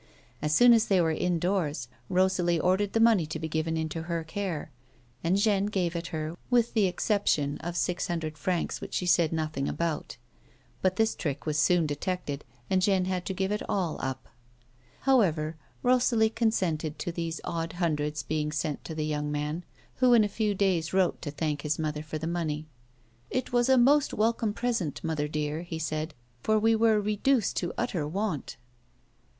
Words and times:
As 0.41 0.59
A 0.59 0.63
WOMAN'S 0.63 0.89
LIFE. 0.89 0.97
227 0.97 1.37
soon 1.37 1.37
as 1.37 1.39
they 1.39 1.47
were 1.47 1.63
indoors 1.63 1.87
Rosalie 2.09 2.59
ordered 2.59 2.93
the 2.93 2.99
money 2.99 3.27
to 3.27 3.37
be 3.37 3.47
given 3.47 3.77
into 3.77 4.01
her 4.01 4.23
care, 4.23 4.71
and 5.23 5.37
Jeanne 5.37 5.67
gave 5.67 5.95
it 5.95 6.07
her 6.07 6.35
with 6.49 6.73
the 6.73 6.87
exception 6.87 7.59
of 7.59 7.75
the 7.75 7.79
six 7.81 8.07
hundred 8.07 8.35
francs 8.35 8.81
which 8.81 8.95
she 8.95 9.05
said 9.05 9.31
nothing 9.31 9.69
about; 9.69 10.17
but 10.81 10.95
this 10.95 11.13
trick 11.13 11.45
was 11.45 11.59
soon 11.59 11.85
detected 11.85 12.43
and 12.67 12.81
Jeanne 12.81 13.05
had 13.05 13.27
to 13.27 13.35
give 13.35 13.51
it 13.51 13.61
all 13.69 13.99
up. 14.01 14.27
However, 15.01 15.55
Rosalie 15.83 16.31
consented 16.31 16.97
to 16.97 17.11
these 17.11 17.39
odd 17.43 17.73
hundreds 17.73 18.23
being 18.23 18.51
sent 18.51 18.83
to 18.85 18.95
the 18.95 19.05
young 19.05 19.31
man, 19.31 19.63
who 19.97 20.15
in 20.15 20.23
a 20.23 20.27
few 20.27 20.55
days 20.55 20.93
wrote 20.95 21.21
to 21.21 21.29
thank 21.29 21.61
his 21.61 21.77
mother 21.77 22.01
for 22.01 22.17
the 22.17 22.25
money." 22.25 22.65
It 23.29 23.53
was 23.53 23.69
a 23.69 23.77
most 23.77 24.15
welcome 24.15 24.53
present, 24.55 25.03
mother 25.03 25.27
dear," 25.27 25.61
he 25.61 25.77
said," 25.77 26.15
for 26.41 26.57
we 26.57 26.75
were 26.75 26.99
re 26.99 27.17
duced 27.17 27.55
to 27.57 27.71
utter 27.77 28.07
want." 28.07 28.57